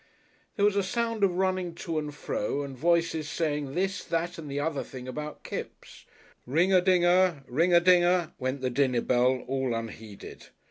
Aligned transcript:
There 0.55 0.65
was 0.65 0.75
a 0.75 0.81
sound 0.81 1.23
of 1.23 1.35
running 1.37 1.75
to 1.75 1.99
and 1.99 2.11
fro 2.11 2.63
and 2.63 2.75
voices 2.75 3.29
saying 3.29 3.75
this, 3.75 4.03
that 4.05 4.39
and 4.39 4.49
the 4.49 4.59
other 4.59 4.81
thing 4.83 5.07
about 5.07 5.43
Kipps. 5.43 6.05
Ring 6.47 6.73
a 6.73 6.81
dinger, 6.81 7.43
ring 7.45 7.71
a 7.71 7.79
dinger 7.79 8.31
went 8.39 8.61
the 8.61 8.71
dinner 8.71 9.01
bell 9.01 9.43
all 9.47 9.75
unheeded. 9.75 10.47